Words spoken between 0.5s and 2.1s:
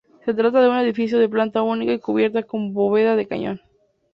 de un edificio de planta única y